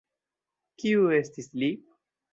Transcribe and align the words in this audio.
Kiu 0.83 1.05
estis 1.21 1.51
li? 1.65 1.73